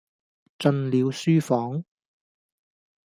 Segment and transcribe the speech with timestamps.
[0.57, 1.83] 進了書房，